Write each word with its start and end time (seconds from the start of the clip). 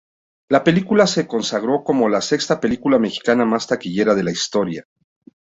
La 0.49 0.63
película 0.63 1.05
se 1.05 1.27
consagró 1.27 1.83
como 1.83 2.09
la 2.09 2.21
sexta 2.21 2.59
película 2.59 2.97
mexicana 2.97 3.45
más 3.45 3.67
taquillera 3.67 4.15
de 4.15 4.23
la 4.23 4.31
historia. 4.31 4.87